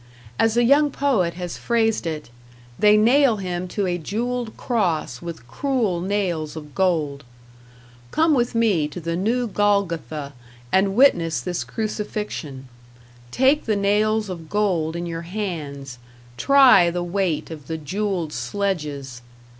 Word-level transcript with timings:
As 0.39 0.57
a 0.57 0.63
young 0.63 0.89
poet 0.89 1.35
has 1.35 1.59
phrased 1.59 2.07
it, 2.07 2.31
they 2.79 2.97
nail 2.97 3.37
him 3.37 3.67
to 3.67 3.85
a 3.85 3.99
jeweled 3.99 4.57
cross 4.57 5.21
with 5.21 5.47
cruel 5.47 6.01
nails 6.01 6.55
of 6.55 6.73
gold. 6.73 7.23
Come 8.09 8.33
with 8.33 8.55
me 8.55 8.87
to 8.87 8.99
the 8.99 9.15
New 9.15 9.45
Golgotha 9.47 10.33
and 10.71 10.95
witness 10.95 11.39
this 11.39 11.63
crucifixion; 11.63 12.67
take 13.29 13.65
the 13.65 13.75
nails 13.75 14.27
of 14.27 14.49
gold 14.49 14.95
in 14.95 15.05
your 15.05 15.21
hands, 15.21 15.99
try 16.35 16.89
the 16.89 17.03
weight 17.03 17.51
of 17.51 17.67
the 17.67 17.77
jeweled 17.77 18.33
sledges! 18.33 19.21